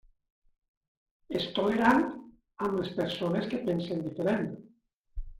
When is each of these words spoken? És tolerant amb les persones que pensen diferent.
És 1.39 1.43
tolerant 1.59 1.99
amb 2.67 2.77
les 2.79 2.89
persones 3.01 3.45
que 3.51 3.59
pensen 3.69 4.01
diferent. 4.07 4.49